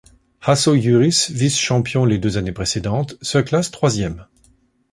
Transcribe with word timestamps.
Hasso 0.41 0.73
Jüris, 0.75 1.29
vice-champion 1.31 2.05
les 2.05 2.17
deux 2.17 2.39
années 2.39 2.51
précédentes, 2.51 3.17
se 3.21 3.37
classe 3.37 3.69
troisième. 3.69 4.25